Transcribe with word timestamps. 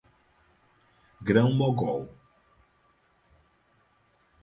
Grão 1.21 1.53
Mogol 1.53 2.09